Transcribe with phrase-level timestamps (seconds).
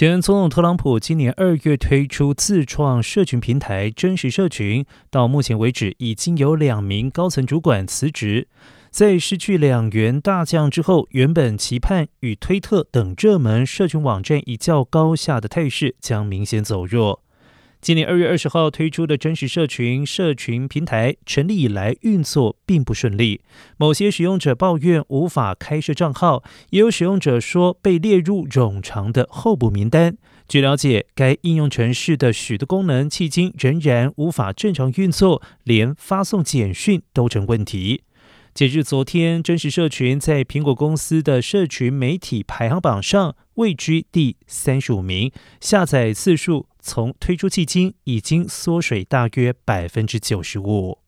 [0.00, 8.48] 前总统特朗普今年二月推出自创社群平台“真实社群”，到目前为止已经有两名高层主管辞职。
[8.90, 17.22] 在失去两员大将之后，原本期盼与推特等热门社群网站一较高下的态势将明显走弱。
[17.80, 23.40] 今年二月二十号推出的真实社群社群平台成立以来运作并不顺利，
[23.78, 30.18] 某些使用者抱怨无法开设账号，也有使用者说被列入冗长的候补名单。
[30.46, 38.02] 据了解，该应用程式的许多功能迄今仍然无法正常运作，连发送简讯都成问题。
[38.52, 50.98] 截至昨天，真实社群在苹果公司的社群媒体排行榜上位居第三十五名，下载次数从推出迄今已经缩水大约百分之九十五。